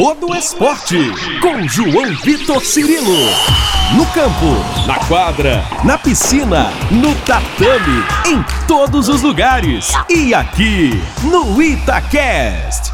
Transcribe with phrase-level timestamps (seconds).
[0.00, 0.96] todo esporte.
[1.42, 3.18] Com João Vitor Cirilo.
[3.94, 9.92] No campo, na quadra, na piscina, no tatame, em todos os lugares.
[10.08, 10.92] E aqui,
[11.22, 12.90] no Itacast.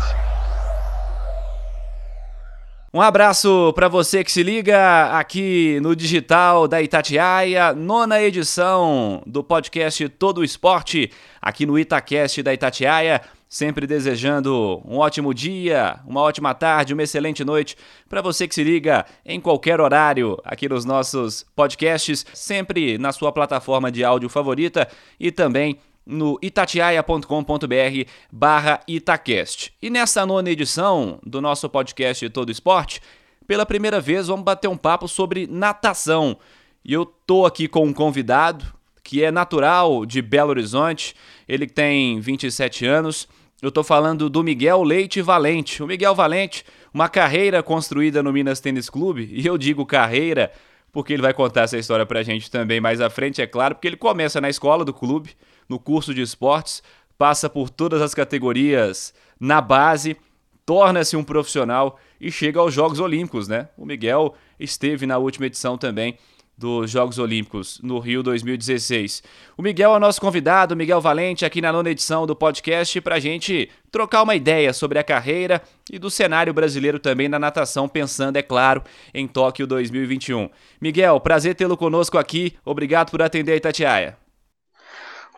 [2.93, 9.45] Um abraço para você que se liga aqui no digital da Itatiaia, nona edição do
[9.45, 13.21] podcast Todo Esporte, aqui no Itacast da Itatiaia.
[13.49, 17.77] Sempre desejando um ótimo dia, uma ótima tarde, uma excelente noite
[18.09, 23.31] para você que se liga em qualquer horário aqui nos nossos podcasts, sempre na sua
[23.31, 24.89] plataforma de áudio favorita
[25.19, 29.73] e também no itatiaia.com.br barra Itacast.
[29.81, 33.01] E nessa nona edição do nosso podcast Todo Esporte,
[33.47, 36.37] pela primeira vez vamos bater um papo sobre natação.
[36.85, 38.75] E eu tô aqui com um convidado
[39.07, 41.15] que é natural de Belo Horizonte,
[41.47, 43.29] ele tem 27 anos.
[43.63, 45.83] Eu tô falando do Miguel Leite Valente.
[45.83, 50.53] O Miguel Valente, uma carreira construída no Minas Tênis Clube, e eu digo carreira
[50.93, 53.87] porque ele vai contar essa história pra gente também mais à frente, é claro, porque
[53.87, 55.31] ele começa na escola do clube,
[55.69, 56.83] no curso de esportes,
[57.19, 60.17] passa por todas as categorias na base,
[60.65, 63.69] torna-se um profissional e chega aos Jogos Olímpicos, né?
[63.77, 66.17] O Miguel esteve na última edição também
[66.57, 69.23] dos Jogos Olímpicos no Rio 2016.
[69.59, 73.17] O Miguel é o nosso convidado, Miguel Valente, aqui na nona edição do podcast, para
[73.17, 75.61] a gente trocar uma ideia sobre a carreira
[75.93, 78.83] e do cenário brasileiro também na natação, pensando, é claro,
[79.13, 80.49] em Tóquio 2021.
[80.81, 82.57] Miguel, prazer tê-lo conosco aqui.
[82.65, 84.17] Obrigado por atender a Itatiaia.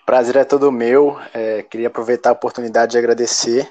[0.07, 1.19] Prazer é todo meu.
[1.35, 3.69] É, queria aproveitar a oportunidade de agradecer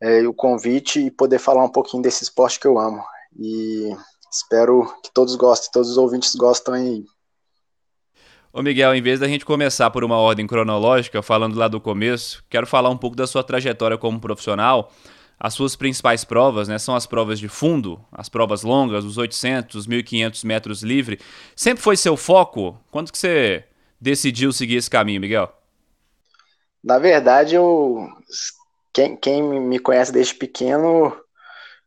[0.00, 3.02] é, o convite e poder falar um pouquinho desse esporte que eu amo.
[3.38, 3.90] E
[4.30, 7.04] espero que todos gostem, todos os ouvintes gostam aí.
[8.52, 12.42] Ô Miguel, em vez da gente começar por uma ordem cronológica, falando lá do começo,
[12.48, 14.90] quero falar um pouco da sua trajetória como profissional.
[15.38, 19.76] As suas principais provas, né, são as provas de fundo, as provas longas, os 800,
[19.76, 21.20] os 1500 metros livre.
[21.54, 22.80] Sempre foi seu foco?
[22.90, 23.64] Quando que você
[24.00, 25.52] decidiu seguir esse caminho, Miguel?
[26.82, 28.08] Na verdade, eu
[28.94, 31.14] quem, quem me conhece desde pequeno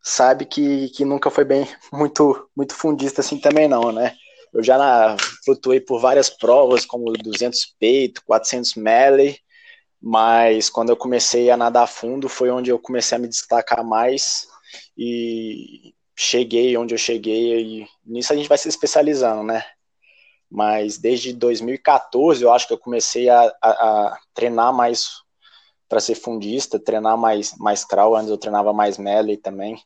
[0.02, 4.16] sabe que, que nunca foi bem muito muito fundista assim também não, né?
[4.54, 5.16] Eu já na,
[5.46, 9.38] flutuei por várias provas, como 200 peito, 400 melee,
[10.02, 14.48] mas quando eu comecei a nadar fundo foi onde eu comecei a me destacar mais
[14.98, 19.64] e cheguei onde eu cheguei e nisso a gente vai se especializando, né?
[20.50, 25.10] mas desde 2014 eu acho que eu comecei a, a, a treinar mais
[25.90, 29.82] para ser fundista, treinar mais, mais crawl, antes eu treinava mais melee também,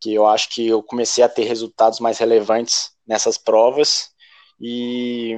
[0.00, 4.10] que eu acho que eu comecei a ter resultados mais relevantes nessas provas,
[4.60, 5.36] e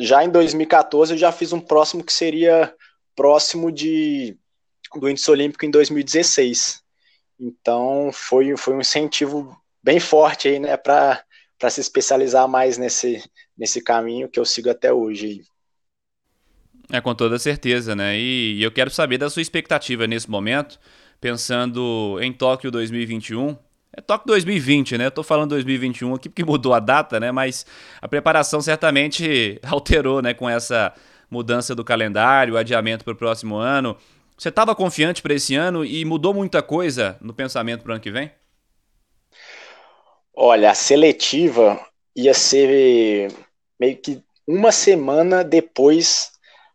[0.00, 2.74] já em 2014 eu já fiz um próximo que seria
[3.14, 4.36] próximo de
[4.96, 6.82] do índice olímpico em 2016,
[7.38, 11.24] então foi, foi um incentivo bem forte aí, né, para
[11.68, 13.22] se especializar mais nesse,
[13.56, 15.42] nesse caminho que eu sigo até hoje.
[16.92, 18.18] É, com toda certeza, né?
[18.18, 20.78] E, eu quero saber da sua expectativa nesse momento,
[21.20, 23.56] pensando em Tóquio 2021.
[23.96, 25.06] É Tóquio 2020, né?
[25.06, 27.32] Eu tô falando 2021 aqui porque mudou a data, né?
[27.32, 27.64] Mas
[28.00, 30.34] a preparação certamente alterou, né?
[30.34, 30.92] Com essa
[31.30, 33.96] mudança do calendário, adiamento para o próximo ano.
[34.36, 38.02] Você estava confiante para esse ano e mudou muita coisa no pensamento para o ano
[38.02, 38.30] que vem?
[40.36, 41.80] Olha, a seletiva
[42.16, 43.32] ia ser
[43.78, 46.33] meio que uma semana depois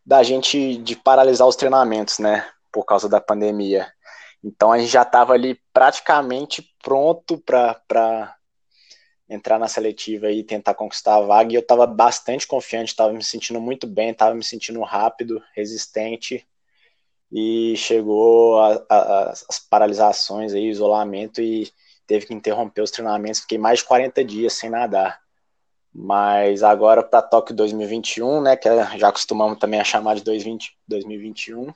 [0.10, 3.94] da gente de paralisar os treinamentos, né, por causa da pandemia.
[4.44, 8.36] Então a gente já estava ali praticamente pronto para
[9.30, 11.52] entrar na seletiva e tentar conquistar a vaga.
[11.52, 16.44] E eu estava bastante confiante, estava me sentindo muito bem, estava me sentindo rápido, resistente.
[17.32, 21.72] E chegou a, a, as paralisações, aí, isolamento e
[22.08, 23.42] teve que interromper os treinamentos.
[23.42, 25.22] Fiquei mais de 40 dias sem nadar.
[25.94, 30.78] Mas agora para Tóquio 2021, né, que é, já costumamos também a chamar de 2020,
[30.88, 31.74] 2021,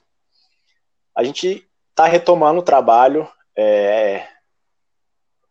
[1.16, 3.28] a gente está retomando o trabalho.
[3.56, 4.28] É,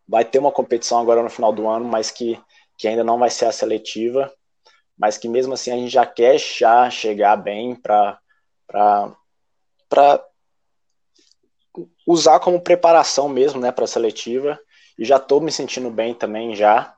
[0.07, 2.39] vai ter uma competição agora no final do ano, mas que,
[2.77, 4.31] que ainda não vai ser a seletiva,
[4.97, 8.19] mas que mesmo assim a gente já quer já chegar bem para
[12.05, 14.59] usar como preparação mesmo, né, para a seletiva.
[14.97, 16.92] E já estou me sentindo bem também já.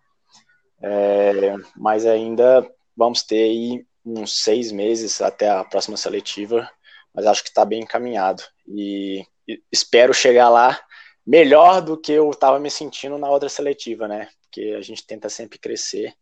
[0.87, 2.63] É, mas ainda
[2.95, 6.69] vamos ter aí uns seis meses até a próxima seletiva,
[7.11, 8.43] mas acho que está bem encaminhado.
[8.67, 9.25] E,
[9.71, 10.79] espero chegar lá
[11.25, 14.29] melhor do que eu estava me sentindo na outra seletiva, né?
[14.43, 16.13] Porque a gente tenta sempre crescer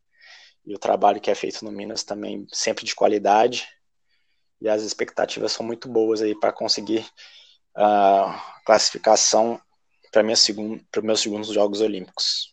[0.65, 3.67] e o trabalho que é feito no Minas também sempre de qualidade
[4.61, 7.05] e as expectativas são muito boas aí para conseguir
[7.75, 9.59] a classificação
[10.09, 12.52] para meus segundos Jogos Olímpicos.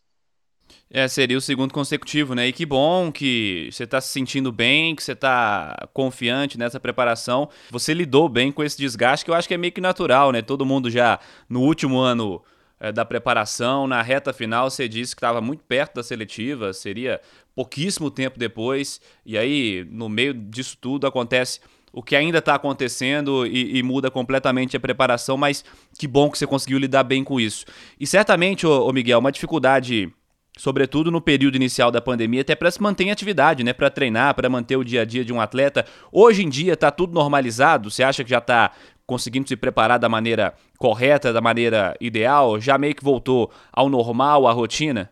[0.92, 2.48] É, seria o segundo consecutivo, né?
[2.48, 7.48] E que bom que você está se sentindo bem, que você está confiante nessa preparação.
[7.70, 10.42] Você lidou bem com esse desgaste, que eu acho que é meio que natural, né?
[10.42, 12.42] Todo mundo já no último ano
[12.80, 17.20] é, da preparação, na reta final, você disse que estava muito perto da seletiva, seria
[17.54, 21.60] pouquíssimo tempo depois, e aí no meio disso tudo acontece
[21.92, 25.64] o que ainda está acontecendo e, e, muda completamente a preparação, mas
[25.98, 27.64] que bom que você conseguiu lidar bem com isso.
[27.98, 30.10] E certamente, ô, ô Miguel, uma dificuldade
[30.58, 33.72] sobretudo no período inicial da pandemia, até para se manter em atividade, né?
[33.72, 35.84] Para treinar, para manter o dia a dia de um atleta.
[36.12, 37.90] Hoje em dia está tudo normalizado?
[37.90, 38.72] Você acha que já está
[39.06, 42.60] conseguindo se preparar da maneira correta, da maneira ideal?
[42.60, 45.10] Já meio que voltou ao normal, à rotina?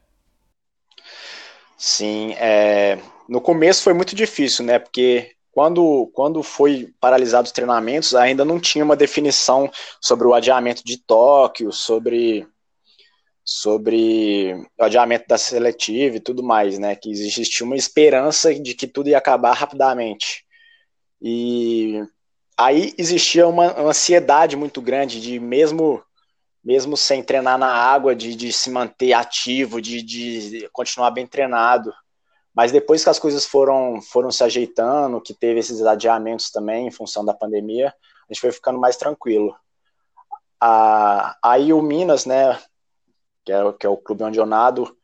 [1.77, 2.99] Sim, é...
[3.29, 4.79] no começo foi muito difícil, né?
[4.79, 9.71] Porque quando, quando foi paralisado os treinamentos, ainda não tinha uma definição
[10.01, 12.47] sobre o adiamento de Tóquio, sobre
[13.51, 16.95] sobre o adiamento da seletiva e tudo mais, né?
[16.95, 20.45] Que existia uma esperança de que tudo ia acabar rapidamente.
[21.19, 22.05] E
[22.59, 26.05] aí existia uma, uma ansiedade muito grande de mesmo
[26.63, 31.91] mesmo sem treinar na água, de, de se manter ativo, de, de continuar bem treinado.
[32.55, 36.91] Mas depois que as coisas foram, foram se ajeitando, que teve esses adiamentos também em
[36.91, 39.57] função da pandemia, a gente foi ficando mais tranquilo.
[40.61, 42.59] Ah, aí o Minas, né,
[43.49, 44.95] que é, que é o clube onde eu nado,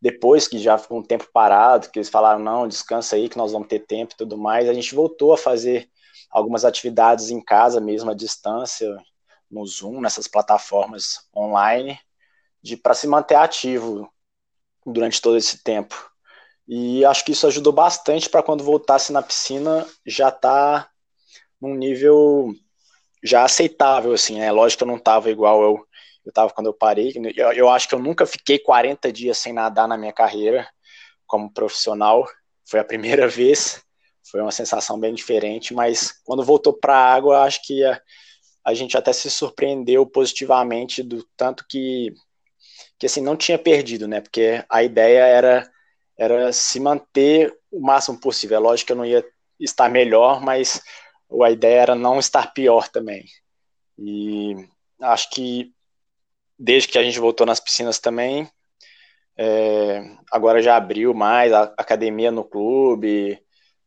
[0.00, 3.52] depois que já ficou um tempo parado, que eles falaram, não, descansa aí que nós
[3.52, 5.86] vamos ter tempo e tudo mais, a gente voltou a fazer
[6.30, 8.96] algumas atividades em casa mesmo, à distância,
[9.50, 12.00] no Zoom, nessas plataformas online,
[12.62, 14.10] de para se manter ativo
[14.86, 16.10] durante todo esse tempo.
[16.66, 20.88] E acho que isso ajudou bastante para quando voltasse na piscina já tá
[21.60, 22.54] num nível
[23.22, 24.50] já aceitável, assim, né?
[24.50, 25.86] Lógico que eu não tava igual eu
[26.36, 27.12] eu quando eu parei.
[27.36, 30.68] Eu, eu, acho que eu nunca fiquei 40 dias sem nadar na minha carreira
[31.26, 32.26] como profissional.
[32.68, 33.82] Foi a primeira vez.
[34.30, 38.00] Foi uma sensação bem diferente, mas quando voltou para a água, acho que a,
[38.64, 42.14] a gente até se surpreendeu positivamente do tanto que
[42.98, 44.20] que assim não tinha perdido, né?
[44.20, 45.70] Porque a ideia era
[46.18, 48.58] era se manter o máximo possível.
[48.58, 49.24] É lógico que eu não ia
[49.58, 50.82] estar melhor, mas
[51.42, 53.24] a ideia era não estar pior também.
[53.98, 54.54] E
[55.00, 55.72] acho que
[56.60, 58.46] desde que a gente voltou nas piscinas também.
[59.36, 63.42] É, agora já abriu mais a academia no clube,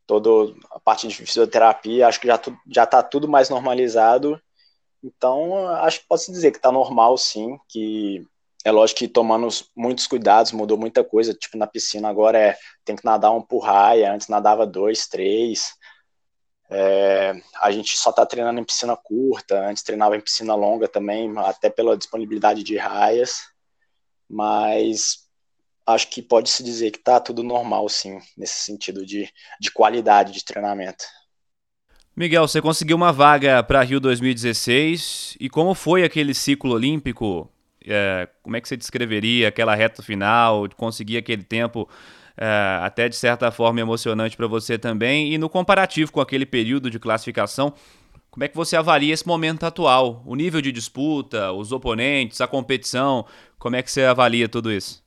[0.08, 4.42] toda a parte de fisioterapia, acho que já, já tá tudo mais normalizado.
[5.04, 8.25] Então, acho que posso dizer que está normal, sim, que
[8.66, 12.96] é lógico que tomando muitos cuidados, mudou muita coisa, tipo na piscina agora é, tem
[12.96, 15.74] que nadar um por raia, antes nadava dois, três,
[16.74, 21.31] é, a gente só está treinando em piscina curta, antes treinava em piscina longa também,
[21.38, 23.44] até pela disponibilidade de raias,
[24.30, 25.24] mas
[25.86, 29.30] acho que pode-se dizer que está tudo normal, sim, nesse sentido de,
[29.60, 31.04] de qualidade de treinamento.
[32.16, 37.50] Miguel, você conseguiu uma vaga para Rio 2016 e como foi aquele ciclo olímpico?
[37.86, 41.90] É, como é que você descreveria aquela reta final, conseguir aquele tempo
[42.38, 45.33] é, até de certa forma emocionante para você também.
[45.33, 47.74] E no comparativo com aquele período de classificação,
[48.30, 50.24] como é que você avalia esse momento atual?
[50.25, 53.25] O nível de disputa, os oponentes, a competição,
[53.59, 55.03] como é que você avalia tudo isso?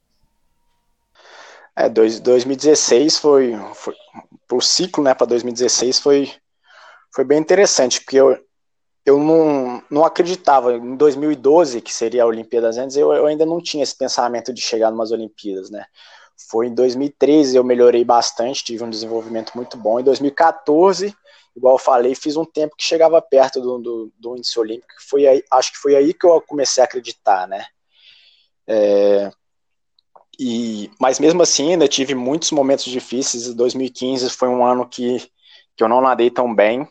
[1.75, 3.95] É, dois, 2016 foi, foi
[4.53, 6.33] o ciclo, né, para 2016 foi
[7.17, 8.39] foi bem interessante, porque eu,
[9.07, 13.59] eu não, não acreditava em 2012, que seria a Olimpíadas antes, eu, eu ainda não
[13.59, 15.87] tinha esse pensamento de chegar numas Olimpíadas, né?
[16.51, 19.99] Foi em 2013 eu melhorei bastante, tive um desenvolvimento muito bom.
[19.99, 21.15] Em 2014,
[21.57, 24.93] igual eu falei, fiz um tempo que chegava perto do, do, do índice olímpico.
[25.09, 27.67] Foi aí, acho que foi aí que eu comecei a acreditar, né?
[28.67, 29.31] É,
[30.39, 33.53] e, mas mesmo assim, ainda tive muitos momentos difíceis.
[33.55, 35.19] 2015 foi um ano que,
[35.75, 36.87] que eu não nadei tão bem.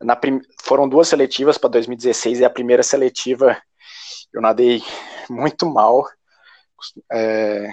[0.00, 3.60] Na prim, foram duas seletivas para 2016 e a primeira seletiva
[4.32, 4.82] eu nadei
[5.28, 6.06] muito mal.
[7.12, 7.68] É,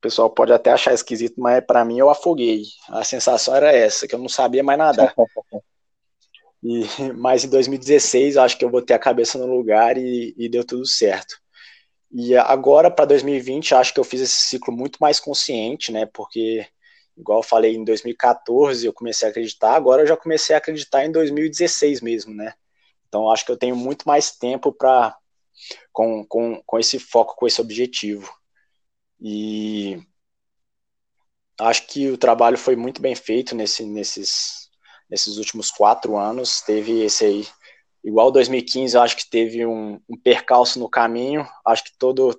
[0.00, 2.64] o pessoal pode até achar esquisito, mas para mim eu afoguei.
[2.88, 5.14] A sensação era essa, que eu não sabia mais nadar.
[6.62, 6.84] E,
[7.16, 10.84] mas em 2016 acho que eu botei a cabeça no lugar e, e deu tudo
[10.84, 11.36] certo.
[12.12, 16.04] E agora para 2020 acho que eu fiz esse ciclo muito mais consciente, né?
[16.04, 16.66] Porque
[17.16, 21.02] igual eu falei em 2014 eu comecei a acreditar, agora eu já comecei a acreditar
[21.02, 22.52] em 2016 mesmo, né?
[23.08, 25.16] Então acho que eu tenho muito mais tempo para
[25.90, 28.30] com, com, com esse foco, com esse objetivo.
[29.20, 30.00] E
[31.60, 34.70] acho que o trabalho foi muito bem feito nesse, nesses,
[35.08, 36.62] nesses últimos quatro anos.
[36.62, 37.46] Teve esse aí,
[38.02, 41.46] igual 2015, eu acho que teve um, um percalço no caminho.
[41.66, 42.34] Acho que todo,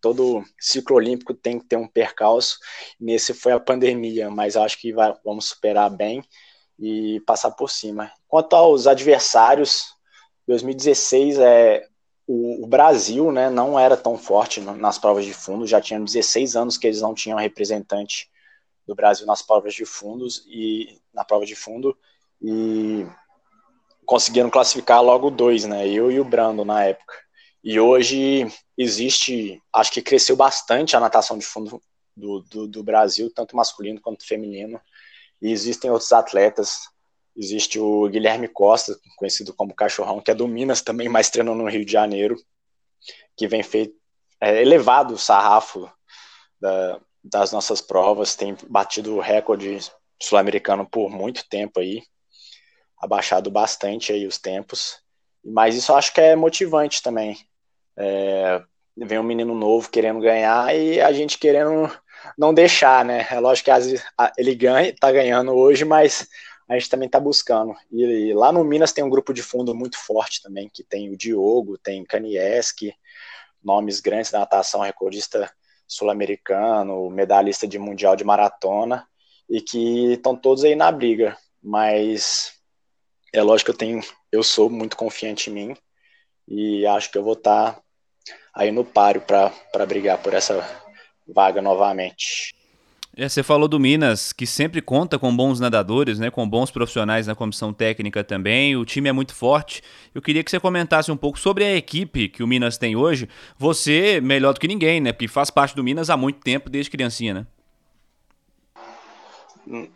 [0.00, 2.58] todo, ciclo olímpico tem que ter um percalço.
[3.00, 6.22] Nesse foi a pandemia, mas acho que vai, vamos superar bem
[6.78, 8.12] e passar por cima.
[8.28, 9.86] Quanto aos adversários,
[10.46, 11.86] 2016 é
[12.32, 15.66] o, o, Brasil, né, não era tão forte nas provas de fundo.
[15.66, 18.30] Já tinha 16 anos que eles não tinham representante
[18.86, 21.96] do Brasil nas provas de fundos e na prova de fundo
[22.40, 23.06] e
[24.06, 25.86] conseguiram classificar logo dois, né?
[25.86, 27.14] Eu e o Brando na época.
[27.62, 31.82] E hoje existe, acho que cresceu bastante a natação de fundo
[32.16, 34.80] do, do, do Brasil, tanto masculino quanto feminino.
[35.40, 36.88] E existem outros atletas.
[37.36, 41.68] Existe o Guilherme Costa, conhecido como Cachorrão, que é do Minas também, mas treinou no
[41.68, 42.36] Rio de Janeiro,
[43.36, 43.94] que vem feito
[44.40, 45.90] é, elevado o sarrafo
[46.60, 49.78] da, das nossas provas, tem batido o recorde
[50.20, 52.02] sul-americano por muito tempo aí
[53.02, 54.98] abaixado bastante aí os tempos,
[55.44, 57.36] mas isso acho que é motivante também.
[57.96, 58.62] É,
[58.96, 61.90] vem um menino novo querendo ganhar e a gente querendo
[62.38, 63.26] não deixar, né?
[63.28, 64.00] É lógico que
[64.38, 66.28] ele ganha, tá ganhando hoje, mas
[66.72, 67.74] a gente também tá buscando.
[67.90, 71.10] E, e, lá no Minas tem um grupo de fundo muito forte também, que tem
[71.10, 72.94] o Diogo, tem Kanieski,
[73.62, 75.52] nomes grandes da natação, recordista
[75.86, 79.06] sul-americano, medalhista de mundial de maratona,
[79.48, 81.36] e que estão todos aí na briga.
[81.62, 82.54] Mas
[83.32, 84.00] é lógico que eu tenho,
[84.30, 85.76] eu sou muito confiante em mim
[86.48, 87.82] e acho que eu vou estar tá
[88.54, 90.66] aí no páreo para brigar por essa
[91.26, 92.54] vaga novamente.
[93.14, 97.26] É, você falou do Minas, que sempre conta com bons nadadores, né, com bons profissionais
[97.26, 98.74] na comissão técnica também.
[98.74, 99.82] O time é muito forte.
[100.14, 103.28] Eu queria que você comentasse um pouco sobre a equipe que o Minas tem hoje.
[103.58, 106.90] Você, melhor do que ninguém, né, porque faz parte do Minas há muito tempo, desde
[106.90, 107.46] criancinha, né?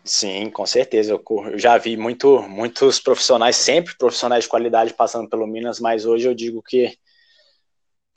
[0.03, 1.11] Sim, com certeza.
[1.11, 6.27] Eu, já vi muito, muitos profissionais, sempre profissionais de qualidade passando pelo Minas, mas hoje
[6.27, 6.97] eu digo que,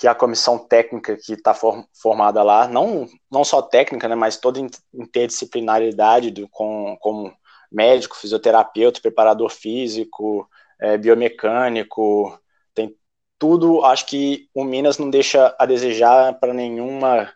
[0.00, 1.54] que a comissão técnica que está
[1.92, 4.58] formada lá, não, não só técnica, né, mas toda
[4.94, 7.30] interdisciplinaridade do, com, como
[7.70, 10.48] médico, fisioterapeuta, preparador físico,
[10.80, 12.40] é, biomecânico,
[12.72, 12.96] tem
[13.38, 13.84] tudo.
[13.84, 17.30] Acho que o Minas não deixa a desejar para nenhuma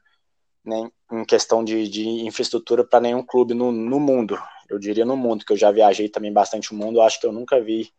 [0.64, 4.38] nem em questão de, de infraestrutura para nenhum clube no, no, mundo.
[4.70, 7.32] Eu diria no mundo, que eu já viajei também bastante o mundo, acho que eu
[7.32, 7.92] nunca vi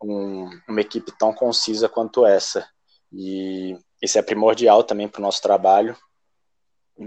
[0.00, 2.68] um, uma equipe tão concisa quanto essa.
[3.12, 5.96] E isso é primordial também para o nosso trabalho.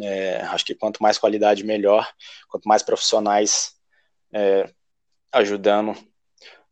[0.01, 2.07] É, acho que quanto mais qualidade, melhor.
[2.47, 3.75] Quanto mais profissionais
[4.33, 4.71] é,
[5.31, 5.95] ajudando,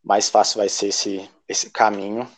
[0.04, 2.30] mais fácil vai ser esse, esse caminho.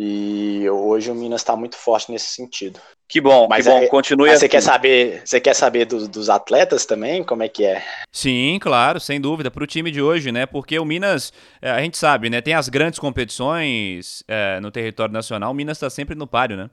[0.00, 2.78] E hoje o Minas está muito forte nesse sentido.
[3.08, 4.38] Que bom, mas que bom, é, continue assim.
[4.38, 7.24] Você quer saber, você quer saber dos, dos, atletas também?
[7.24, 7.82] Como é que é?
[8.12, 10.46] Sim, claro, sem dúvida, para o time de hoje, né?
[10.46, 12.40] Porque o Minas, é, a gente sabe, né?
[12.40, 16.70] Tem as grandes competições é, no território nacional, o Minas está sempre no páreo, né?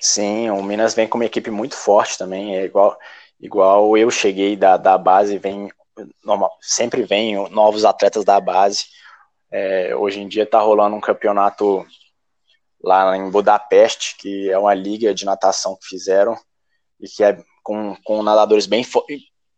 [0.00, 2.96] Sim, o Minas vem com uma equipe muito forte também, é igual,
[3.40, 5.68] igual eu cheguei da, da base, vem
[6.24, 8.84] normal, sempre vem novos atletas da base.
[9.50, 11.86] É, hoje em dia está rolando um campeonato
[12.82, 16.36] lá em Budapeste, que é uma liga de natação que fizeram
[17.00, 19.04] e que é com, com nadadores bem, fo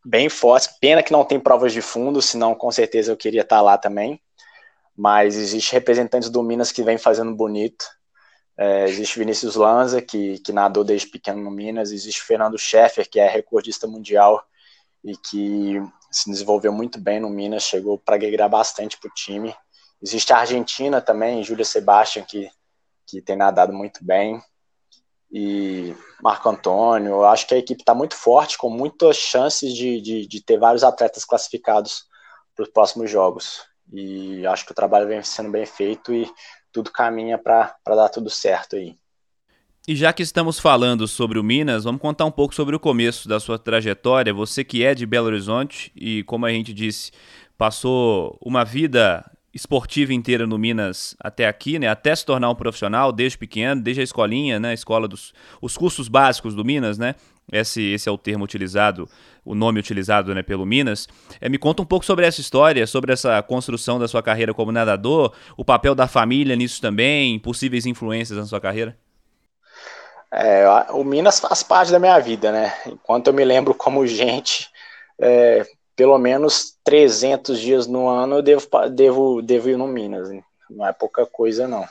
[0.04, 0.68] bem fortes.
[0.80, 4.20] Pena que não tem provas de fundo, senão com certeza eu queria estar lá também.
[4.96, 7.84] Mas existe representantes do Minas que vem fazendo bonito.
[8.56, 11.92] É, existe Vinícius Lanza, que, que nadou desde pequeno no Minas.
[11.92, 14.42] Existe Fernando Scheffer, que é recordista mundial
[15.04, 15.80] e que
[16.10, 19.54] se desenvolveu muito bem no Minas, chegou para agregar bastante para o time.
[20.02, 22.50] Existe a Argentina também, Júlia Sebastian, que
[23.08, 24.40] que tem nadado muito bem.
[25.32, 30.00] E Marco Antônio, eu acho que a equipe está muito forte, com muitas chances de,
[30.00, 32.04] de, de ter vários atletas classificados
[32.54, 33.62] para os próximos jogos.
[33.92, 36.30] E acho que o trabalho vem sendo bem feito e
[36.70, 38.94] tudo caminha para dar tudo certo aí.
[39.86, 43.26] E já que estamos falando sobre o Minas, vamos contar um pouco sobre o começo
[43.26, 44.34] da sua trajetória.
[44.34, 47.10] Você que é de Belo Horizonte e, como a gente disse,
[47.56, 49.24] passou uma vida
[49.58, 51.88] esportiva inteira no Minas até aqui, né?
[51.88, 54.72] Até se tornar um profissional desde pequeno, desde a escolinha, né?
[54.72, 57.16] Escola dos os cursos básicos do Minas, né?
[57.50, 59.08] Esse, esse é o termo utilizado,
[59.44, 61.08] o nome utilizado né, pelo Minas.
[61.40, 64.70] É, me conta um pouco sobre essa história, sobre essa construção da sua carreira como
[64.70, 68.96] nadador, o papel da família nisso também, possíveis influências na sua carreira.
[70.30, 72.74] É, o Minas faz parte da minha vida, né?
[72.86, 74.68] Enquanto eu me lembro como gente,
[75.18, 75.66] é,
[75.98, 80.30] pelo menos 300 dias no ano eu devo, devo, devo ir no Minas.
[80.30, 80.44] Hein?
[80.70, 81.84] Não é pouca coisa, não.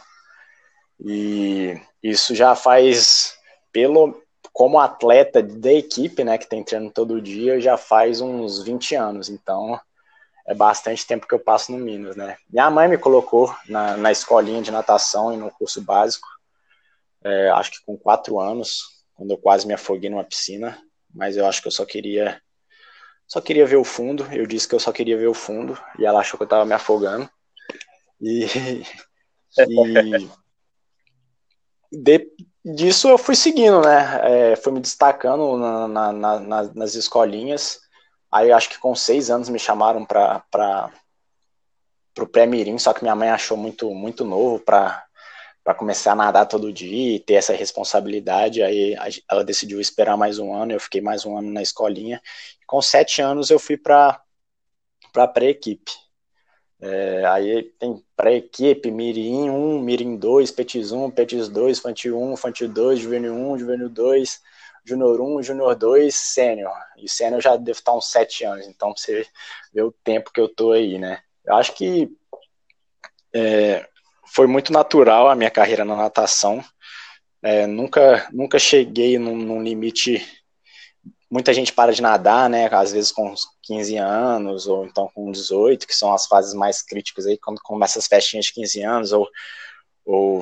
[0.97, 3.37] E isso já faz,
[3.69, 4.23] pelo
[4.53, 9.27] como atleta da equipe, né, que tem treino todo dia, já faz uns 20 anos.
[9.27, 9.77] Então,
[10.47, 12.37] é bastante tempo que eu passo no Minas, né?
[12.49, 16.29] Minha mãe me colocou na, na escolinha de natação e no curso básico,
[17.25, 20.81] é, acho que com quatro anos, quando eu quase me afoguei numa piscina,
[21.13, 22.41] mas eu acho que eu só queria
[23.27, 24.25] só queria ver o fundo.
[24.31, 26.65] Eu disse que eu só queria ver o fundo e ela achou que eu estava
[26.65, 27.29] me afogando.
[28.21, 28.45] E,
[29.59, 30.29] e
[31.91, 32.27] de,
[32.63, 34.51] disso eu fui seguindo, né?
[34.51, 37.79] É, fui me destacando na, na, na, nas escolinhas.
[38.31, 40.91] Aí acho que com seis anos me chamaram para
[42.19, 45.06] o pré-mirim, só que minha mãe achou muito, muito novo para
[45.67, 48.63] para começar a nadar todo dia e ter essa responsabilidade.
[48.63, 48.95] Aí
[49.29, 52.21] ela decidiu esperar mais um ano, eu fiquei mais um ano na escolinha.
[52.65, 54.17] Com sete anos eu fui para
[55.11, 55.91] para pré-equipe.
[56.79, 62.69] É, aí tem pré-equipe, Mirim 1, Mirim 2, Petis 1, Petis 2, Fantil 1, Fantil
[62.69, 64.41] 2, Juvenil 1, Juvenil 2,
[64.85, 66.77] Júnior 1, Júnior 2, Sênior.
[66.97, 69.27] E Sênior já deve estar uns 7 anos, então você
[69.73, 71.19] vê o tempo que eu tô aí, né?
[71.43, 72.09] Eu acho que
[73.33, 73.85] é,
[74.33, 76.63] foi muito natural a minha carreira na natação.
[77.41, 80.25] É, nunca, nunca cheguei num, num, limite.
[81.29, 82.67] Muita gente para de nadar, né?
[82.71, 87.25] Às vezes com 15 anos, ou então com 18, que são as fases mais críticas
[87.25, 89.27] aí, quando começa as festinhas de 15 anos, ou,
[90.05, 90.41] ou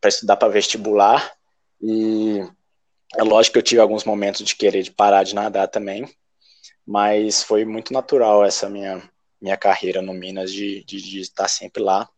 [0.00, 1.32] para estudar para vestibular.
[1.80, 2.40] E
[3.16, 6.08] é lógico que eu tive alguns momentos de querer de parar de nadar também,
[6.86, 9.02] mas foi muito natural essa minha,
[9.40, 12.08] minha carreira no Minas de, de, de estar sempre lá,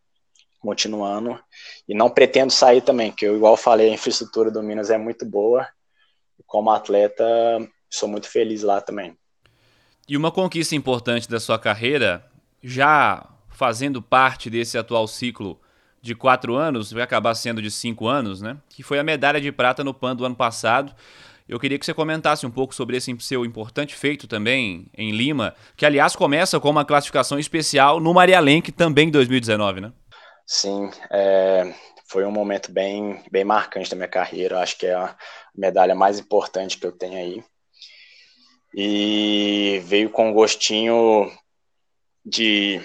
[0.67, 1.39] continuando.
[1.89, 5.25] E não pretendo sair também, que eu, igual falei, a infraestrutura do Minas é muito
[5.25, 5.67] boa.
[6.47, 7.25] Como atleta,
[7.89, 9.17] sou muito feliz lá também.
[10.09, 12.25] E uma conquista importante da sua carreira,
[12.63, 15.59] já fazendo parte desse atual ciclo
[16.03, 18.57] de quatro anos, vai acabar sendo de cinco anos, né?
[18.69, 20.95] Que foi a medalha de prata no PAN do ano passado.
[21.49, 25.55] Eu queria que você comentasse um pouco sobre esse seu importante feito também em Lima,
[25.77, 29.93] que aliás começa com uma classificação especial no Maria Lenk também em 2019, né?
[30.47, 31.75] Sim, é,
[32.09, 34.61] foi um momento bem, bem marcante da minha carreira.
[34.61, 35.17] Acho que é a
[35.55, 37.45] medalha mais importante que eu tenho aí.
[38.75, 41.31] E veio com um gostinho
[42.25, 42.81] de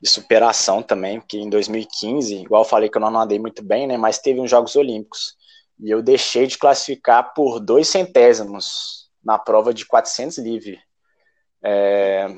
[0.00, 3.96] de superação também, porque em 2015, igual falei que eu não nadei muito bem, né,
[3.96, 5.34] mas teve uns Jogos Olímpicos,
[5.80, 10.80] e eu deixei de classificar por dois centésimos na prova de 400 livre.
[11.62, 12.28] É,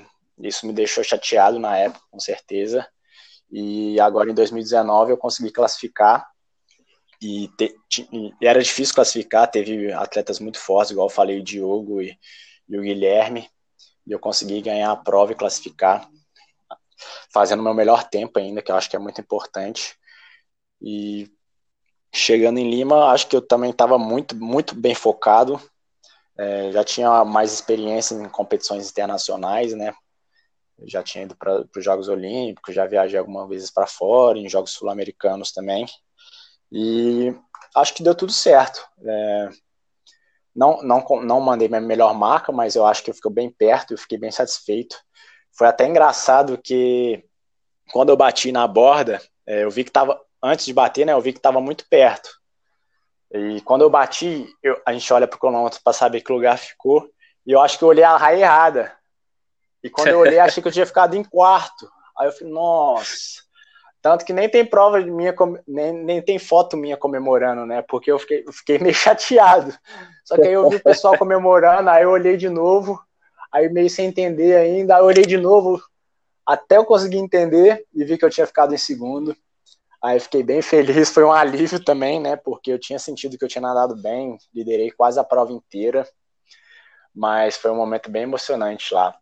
[0.40, 2.88] isso me deixou chateado na época, com certeza,
[3.50, 6.26] e agora em 2019 eu consegui classificar,
[7.20, 7.74] e, te,
[8.12, 12.16] e era difícil classificar, teve atletas muito fortes, igual eu falei, o Diogo e,
[12.68, 13.48] e o Guilherme,
[14.06, 16.08] e eu consegui ganhar a prova e classificar
[17.32, 19.96] fazendo meu melhor tempo ainda, que eu acho que é muito importante.
[20.80, 21.30] E
[22.12, 25.60] chegando em Lima, acho que eu também estava muito, muito bem focado.
[26.36, 29.92] É, já tinha mais experiência em competições internacionais, né?
[30.84, 34.72] Já tinha ido para os Jogos Olímpicos, já viajei algumas vezes para fora, em Jogos
[34.72, 35.86] Sul-Americanos também.
[36.70, 37.34] E
[37.74, 38.86] acho que deu tudo certo.
[39.04, 39.48] É,
[40.54, 43.92] não, não, não mandei minha melhor marca, mas eu acho que eu fiquei bem perto,
[43.92, 44.96] eu fiquei bem satisfeito.
[45.56, 47.24] Foi até engraçado que
[47.92, 51.12] quando eu bati na borda, é, eu vi que estava antes de bater, né?
[51.12, 52.28] Eu vi que estava muito perto.
[53.32, 56.58] E quando eu bati, eu, a gente olha para o cronômetro para saber que lugar
[56.58, 57.08] ficou.
[57.46, 58.97] E eu acho que eu olhei a raia errada.
[59.82, 61.88] E quando eu olhei, achei que eu tinha ficado em quarto.
[62.18, 63.48] Aí eu falei, nossa.
[64.00, 65.34] Tanto que nem tem prova minha,
[65.66, 67.82] nem, nem tem foto minha comemorando, né?
[67.82, 69.76] Porque eu fiquei, eu fiquei meio chateado.
[70.24, 73.00] Só que aí eu vi o pessoal comemorando, aí eu olhei de novo,
[73.52, 75.80] aí meio sem entender ainda, aí eu olhei de novo
[76.46, 79.36] até eu conseguir entender e vi que eu tinha ficado em segundo.
[80.02, 82.36] Aí fiquei bem feliz, foi um alívio também, né?
[82.36, 86.08] Porque eu tinha sentido que eu tinha nadado bem, liderei quase a prova inteira,
[87.14, 89.14] mas foi um momento bem emocionante lá.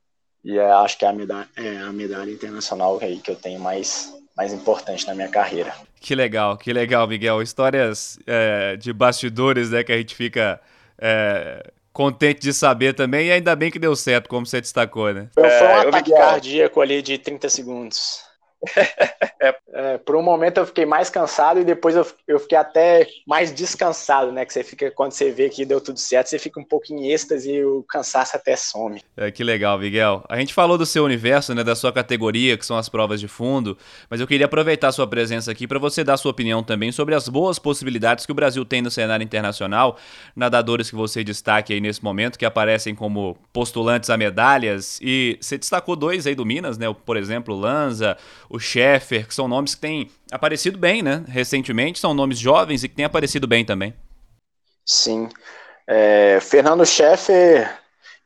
[0.47, 3.59] E é, acho que é a medalha, é a medalha internacional aí que eu tenho
[3.59, 5.75] mais, mais importante na minha carreira.
[6.01, 7.43] Que legal, que legal, Miguel.
[7.43, 10.61] Histórias é, de bastidores, né, que a gente fica
[10.99, 15.29] é, contente de saber também, e ainda bem que deu certo, como você destacou, né?
[15.35, 18.26] Foi um é, ataque cardíaco ali de 30 segundos.
[19.73, 23.53] é, por um momento eu fiquei mais cansado e depois eu, eu fiquei até mais
[23.53, 24.45] descansado, né?
[24.45, 27.11] Que você fica, quando você vê que deu tudo certo, você fica um pouco em
[27.11, 29.03] êxtase e o cansaço até some.
[29.17, 30.25] É, que legal, Miguel.
[30.29, 31.63] A gente falou do seu universo, né?
[31.63, 33.77] Da sua categoria, que são as provas de fundo,
[34.09, 37.29] mas eu queria aproveitar sua presença aqui para você dar sua opinião também sobre as
[37.29, 39.97] boas possibilidades que o Brasil tem no cenário internacional,
[40.35, 45.59] nadadores que você destaque aí nesse momento, que aparecem como postulantes a medalhas, e você
[45.59, 46.95] destacou dois aí do Minas, né?
[47.05, 48.17] Por exemplo, Lanza,
[48.49, 51.25] o Sheffer, que são nomes que têm aparecido bem, né?
[51.29, 53.95] Recentemente, são nomes jovens e que têm aparecido bem também.
[54.85, 55.29] Sim.
[55.87, 57.71] É, Fernando Sheffer,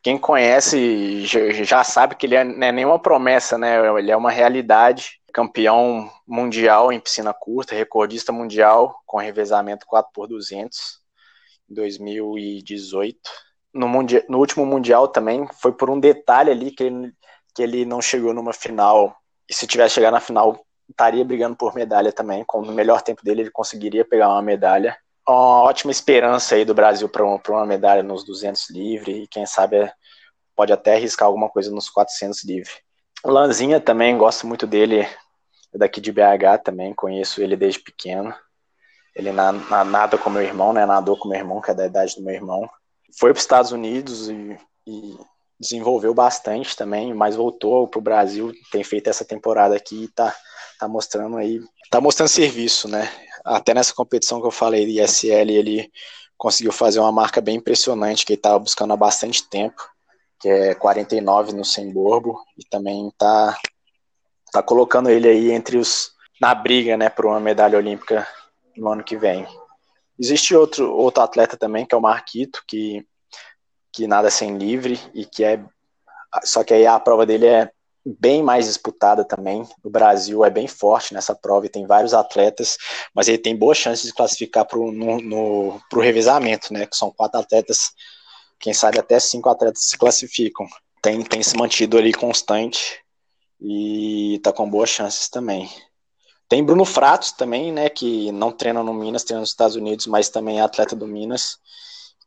[0.02, 3.76] quem conhece já sabe que ele é, não é nenhuma promessa, né?
[3.98, 5.20] Ele é uma realidade.
[5.32, 10.70] Campeão mundial em piscina curta, recordista mundial com revezamento 4x200
[11.70, 13.18] em 2018.
[13.72, 17.12] No, mundial, no último mundial também foi por um detalhe ali que ele,
[17.54, 19.19] que ele não chegou numa final.
[19.50, 22.44] E se tivesse chegado na final, estaria brigando por medalha também.
[22.44, 24.96] Com o melhor tempo dele, ele conseguiria pegar uma medalha
[25.30, 29.76] uma ótima esperança aí do Brasil para uma medalha nos 200 livre e quem sabe
[29.76, 29.92] é,
[30.56, 32.70] pode até arriscar alguma coisa nos 400 livre.
[33.24, 38.34] Lanzinha também, gosto muito dele, é daqui de BH também, conheço ele desde pequeno.
[39.14, 40.86] Ele na, na, nada com meu irmão, né?
[40.86, 42.68] Nadou com meu irmão, que é da idade do meu irmão.
[43.18, 45.18] Foi para os Estados Unidos e, e,
[45.60, 50.34] desenvolveu bastante também, mas voltou para o Brasil, tem feito essa temporada aqui e tá,
[50.78, 53.08] tá mostrando aí, tá mostrando serviço, né?
[53.44, 55.90] até nessa competição que eu falei de ISL, ele
[56.36, 59.82] conseguiu fazer uma marca bem impressionante que ele estava buscando há bastante tempo,
[60.38, 63.56] que é 49 no Semborbo, e também está
[64.52, 68.26] tá colocando ele aí entre os na briga, né, por uma medalha olímpica
[68.76, 69.46] no ano que vem.
[70.18, 73.06] Existe outro outro atleta também que é o Marquito, que
[73.92, 75.62] que nada sem livre e que é
[76.44, 77.70] só que aí a prova dele é
[78.04, 79.66] bem mais disputada também.
[79.82, 82.76] O Brasil é bem forte nessa prova e tem vários atletas,
[83.14, 86.86] mas ele tem boas chances de classificar para o revezamento, né?
[86.86, 87.90] Que são quatro atletas,
[88.58, 90.66] quem sabe até cinco atletas se classificam.
[91.02, 93.02] Tem, tem se mantido ali constante
[93.60, 95.68] e está com boas chances também.
[96.48, 97.88] Tem Bruno Fratos também, né?
[97.88, 101.58] Que não treina no Minas, treina nos Estados Unidos, mas também é atleta do Minas,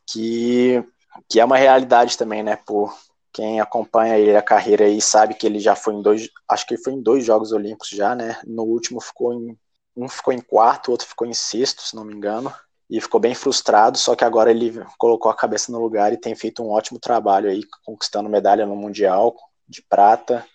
[0.08, 0.84] que,
[1.30, 2.56] que é uma realidade também, né?
[2.56, 2.94] Por,
[3.34, 6.78] quem acompanha ele a carreira aí sabe que ele já foi em dois, acho que
[6.78, 8.40] foi em dois Jogos Olímpicos já, né?
[8.46, 9.58] No último ficou em
[9.96, 12.52] um ficou em quarto, o outro ficou em sexto, se não me engano,
[12.90, 16.34] e ficou bem frustrado, só que agora ele colocou a cabeça no lugar e tem
[16.36, 19.36] feito um ótimo trabalho aí, conquistando medalha no Mundial
[19.68, 20.46] de prata.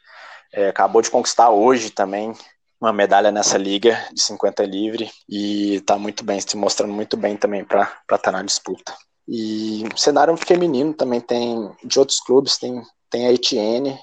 [0.52, 2.32] É, acabou de conquistar hoje também
[2.80, 7.36] uma medalha nessa liga de 50 livre e está muito bem, se mostrando muito bem
[7.36, 8.92] também para estar tá na disputa.
[9.28, 13.98] E cenário feminino também tem, de outros clubes, tem, tem a Etienne,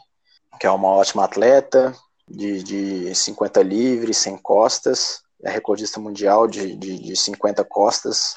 [0.59, 1.95] que é uma ótima atleta,
[2.29, 8.35] de, de 50 livres, sem costas, é recordista mundial de, de, de 50 costas.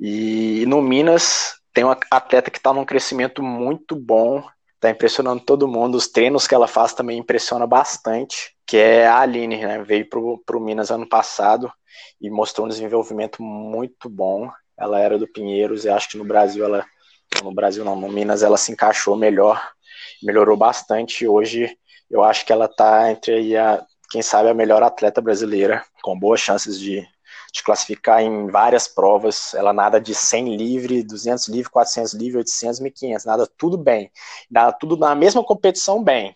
[0.00, 4.42] E, e no Minas tem uma atleta que está num crescimento muito bom,
[4.74, 5.96] está impressionando todo mundo.
[5.96, 9.82] Os treinos que ela faz também impressiona bastante, que é a Aline, né?
[9.82, 11.70] Veio para o Minas ano passado
[12.20, 14.50] e mostrou um desenvolvimento muito bom.
[14.78, 16.84] Ela era do Pinheiros e acho que no Brasil ela
[17.42, 19.60] no Brasil não, no Minas ela se encaixou melhor,
[20.22, 21.26] melhorou bastante.
[21.26, 21.76] Hoje
[22.10, 26.40] eu acho que ela está entre a, quem sabe a melhor atleta brasileira, com boas
[26.40, 27.06] chances de,
[27.52, 29.54] de classificar em várias provas.
[29.54, 34.10] Ela nada de 100 livre, 200 livre, 400 livre, 800, 1500, nada tudo bem.
[34.50, 36.34] Nada tudo na mesma competição bem.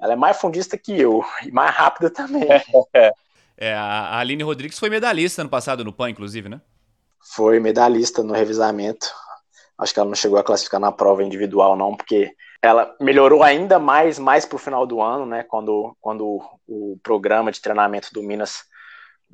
[0.00, 2.48] Ela é mais fundista que eu e mais rápida também.
[3.62, 6.62] É, a Aline Rodrigues foi medalhista ano passado no PAN, inclusive, né?
[7.34, 9.10] Foi medalhista no revezamento.
[9.78, 13.78] Acho que ela não chegou a classificar na prova individual, não, porque ela melhorou ainda
[13.78, 15.42] mais mais para o final do ano, né?
[15.44, 18.64] Quando, quando o programa de treinamento do Minas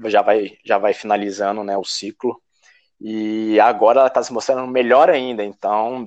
[0.05, 2.41] já vai, já vai finalizando né, o ciclo.
[3.01, 5.45] E agora ela está se mostrando melhor ainda.
[5.45, 6.05] Então,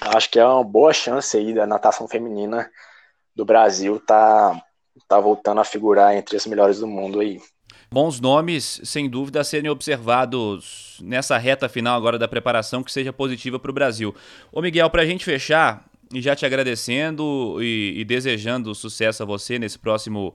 [0.00, 2.70] acho que é uma boa chance aí da natação feminina
[3.34, 4.60] do Brasil tá,
[5.06, 7.40] tá voltando a figurar entre as melhores do mundo aí
[7.90, 13.12] bons nomes, sem dúvida, a serem observados nessa reta final agora da preparação que seja
[13.12, 14.14] positiva para o Brasil.
[14.52, 19.26] Ô Miguel, para a gente fechar, e já te agradecendo e, e, desejando sucesso a
[19.26, 20.34] você nesse próximo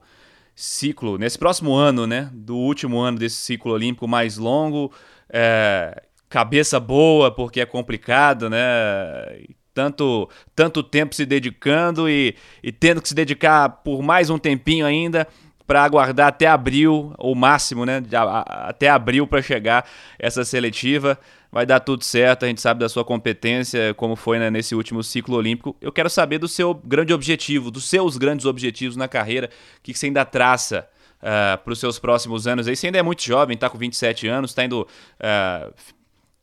[0.54, 2.30] ciclo, nesse próximo ano, né?
[2.32, 4.90] Do último ano desse ciclo olímpico mais longo.
[5.28, 8.58] É, cabeça boa, porque é complicado, né?
[9.74, 14.86] Tanto, tanto tempo se dedicando e, e tendo que se dedicar por mais um tempinho
[14.86, 15.28] ainda
[15.66, 18.02] para aguardar até abril, ou máximo, né?
[18.46, 21.18] Até abril para chegar essa seletiva.
[21.50, 25.02] Vai dar tudo certo, a gente sabe da sua competência, como foi né, nesse último
[25.02, 25.76] ciclo olímpico.
[25.80, 29.48] Eu quero saber do seu grande objetivo, dos seus grandes objetivos na carreira,
[29.78, 30.86] o que você ainda traça
[31.22, 32.68] uh, ah, para os seus próximos anos.
[32.68, 34.82] Aí você ainda é muito jovem, está com 27 anos, está indo.
[34.82, 35.72] Uh,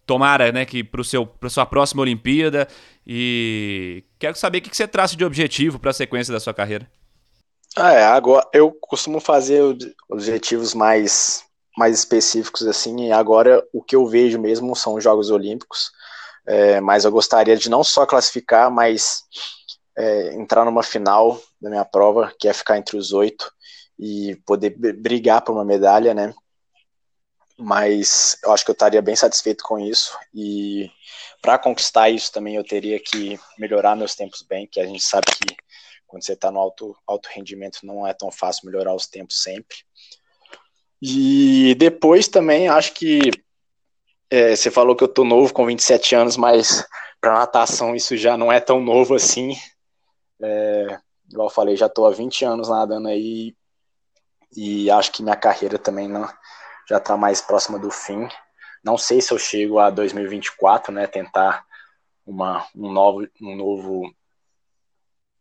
[0.06, 2.68] tomara né, que para a sua próxima Olimpíada.
[3.06, 6.88] E quero saber o que você traça de objetivo para a sequência da sua carreira.
[7.76, 9.64] Ah, é, agora eu costumo fazer
[10.08, 11.44] objetivos mais,
[11.76, 15.92] mais específicos assim, e agora o que eu vejo mesmo são os Jogos Olímpicos,
[16.46, 19.24] é, mas eu gostaria de não só classificar, mas
[19.98, 23.52] é, entrar numa final da minha prova, que é ficar entre os oito
[23.98, 26.32] e poder brigar por uma medalha, né?
[27.58, 30.92] Mas eu acho que eu estaria bem satisfeito com isso e
[31.42, 35.26] para conquistar isso também eu teria que melhorar meus tempos bem, que a gente sabe
[35.28, 35.56] que
[36.13, 39.78] quando você está no alto, alto rendimento não é tão fácil melhorar os tempos sempre.
[41.02, 43.32] E depois também acho que
[44.30, 46.88] é, você falou que eu tô novo com 27 anos, mas
[47.19, 49.56] para natação isso já não é tão novo assim.
[50.39, 50.99] É,
[51.32, 53.56] igual eu falei, já tô há 20 anos nadando aí
[54.56, 56.32] e acho que minha carreira também não,
[56.88, 58.28] já está mais próxima do fim.
[58.84, 61.65] Não sei se eu chego a 2024, né, tentar
[62.23, 64.13] uma, um novo, um novo,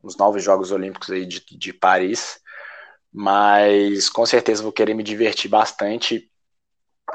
[0.02, 2.40] os novos Jogos Olímpicos aí de, de Paris,
[3.12, 6.30] mas com certeza vou querer me divertir bastante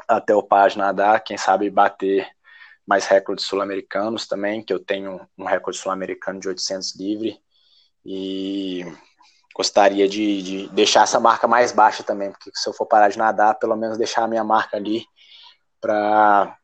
[0.06, 2.28] até o de nadar, quem sabe bater
[2.86, 7.38] mais recordes sul-americanos também, que eu tenho um recorde sul-americano de 800 livre.
[8.04, 8.82] E
[9.54, 13.18] gostaria de, de, deixar essa marca mais baixa também, porque se eu for parar de
[13.18, 15.04] nadar, pelo menos deixar a minha marca ali
[15.80, 16.56] para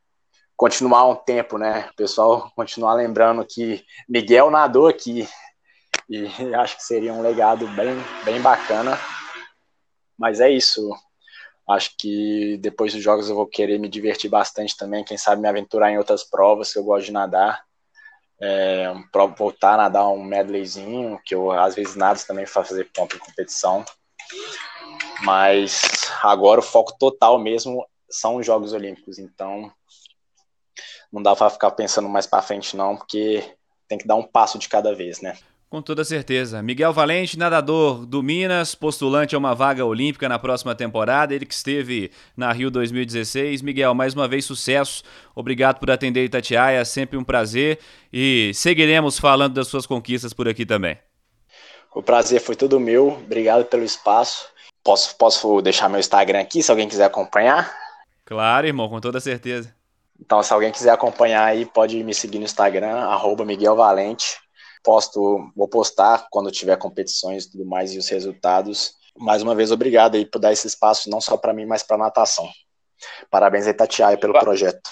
[0.57, 1.89] continuar um tempo, né?
[1.91, 5.27] O pessoal continuar lembrando que Miguel nadou aqui
[6.09, 8.97] e acho que seria um legado bem, bem bacana.
[10.17, 10.89] Mas é isso.
[11.67, 15.47] Acho que depois dos jogos eu vou querer me divertir bastante também, quem sabe me
[15.47, 17.65] aventurar em outras provas que eu gosto de nadar
[18.39, 18.93] é,
[19.37, 23.19] voltar a nadar um medleyzinho, que eu às vezes nado também para fazer ponto em
[23.19, 23.85] competição.
[25.23, 25.81] Mas
[26.21, 29.71] agora o foco total mesmo são os Jogos Olímpicos, então
[31.11, 33.55] não dá para ficar pensando mais para frente não, porque
[33.87, 35.37] tem que dar um passo de cada vez, né?
[35.69, 36.61] Com toda certeza.
[36.61, 41.53] Miguel Valente, nadador do Minas, postulante a uma vaga olímpica na próxima temporada, ele que
[41.53, 43.61] esteve na Rio 2016.
[43.63, 45.03] Miguel, mais uma vez sucesso.
[45.33, 47.79] Obrigado por atender Itatiaia, é sempre um prazer
[48.13, 50.97] e seguiremos falando das suas conquistas por aqui também.
[51.93, 53.07] O prazer foi todo meu.
[53.07, 54.47] Obrigado pelo espaço.
[54.83, 57.75] Posso, posso deixar meu Instagram aqui se alguém quiser acompanhar?
[58.23, 59.73] Claro, irmão, com toda certeza.
[60.19, 64.44] Então, se alguém quiser acompanhar aí, pode me seguir no Instagram, arroba Miguel Valente
[64.85, 68.93] posto, vou postar quando tiver competições e tudo mais e os resultados.
[69.17, 71.95] Mais uma vez, obrigado aí por dar esse espaço, não só para mim, mas para
[71.95, 72.47] a natação.
[73.31, 74.89] Parabéns aí, Tatiaia, pelo projeto.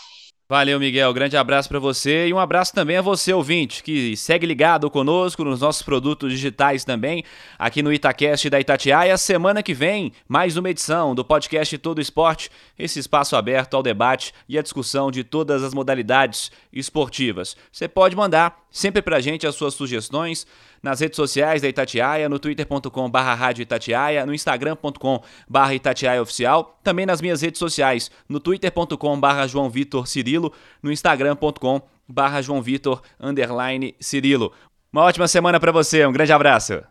[0.50, 1.14] Valeu, Miguel.
[1.14, 5.44] Grande abraço para você e um abraço também a você, ouvinte, que segue ligado conosco
[5.44, 7.24] nos nossos produtos digitais também,
[7.58, 9.18] aqui no Itacast da Itatiaia.
[9.18, 14.34] Semana que vem, mais uma edição do podcast Todo Esporte, esse espaço aberto ao debate
[14.48, 17.56] e à discussão de todas as modalidades esportivas.
[17.72, 20.48] Você pode mandar sempre pra gente as suas sugestões
[20.82, 27.06] nas redes sociais da Itatiaia, no twitter.com barra Itatiaia, no instagram.com barra Itatiaia Oficial, também
[27.06, 33.02] nas minhas redes sociais, no twitter.com barra João Vitor Cirilo, no instagram.com barra João Vitor
[33.20, 34.52] underline Cirilo.
[34.92, 36.82] Uma ótima semana para você, um grande abraço.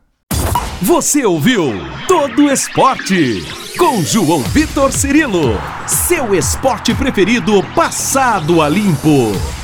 [0.80, 1.72] Você ouviu
[2.08, 3.44] Todo Esporte
[3.78, 9.61] com João Vitor Cirilo, seu esporte preferido passado a limpo.